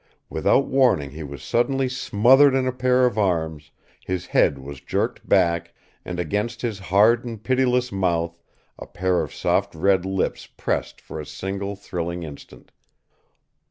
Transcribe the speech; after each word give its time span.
Without 0.31 0.65
warning 0.65 1.11
he 1.11 1.21
was 1.21 1.43
suddenly 1.43 1.87
smothered 1.87 2.55
in 2.55 2.65
a 2.65 2.71
pair 2.73 3.05
of 3.05 3.19
arms, 3.19 3.69
his 4.03 4.25
head 4.25 4.57
was 4.57 4.81
jerked 4.81 5.29
back, 5.29 5.75
and 6.03 6.19
against 6.19 6.63
his 6.63 6.79
hard 6.79 7.23
and 7.23 7.43
pitiless 7.43 7.91
mouth 7.91 8.41
a 8.79 8.87
pair 8.87 9.21
of 9.21 9.31
soft 9.31 9.75
red 9.75 10.03
lips 10.03 10.47
pressed 10.47 10.99
for 10.99 11.19
a 11.21 11.25
single 11.27 11.75
thrilling 11.75 12.23
instant. 12.23 12.71